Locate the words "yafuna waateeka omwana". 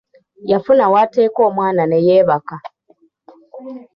0.51-1.83